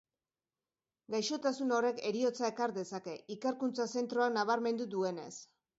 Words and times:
Gaixotasun 1.15 1.75
horrek 1.77 2.01
heriotza 2.11 2.49
ekar 2.49 2.75
dezake, 2.81 3.17
ikerkuntza 3.39 3.91
zentroak 3.99 4.37
nabarmendu 4.41 4.95
duenez. 4.99 5.35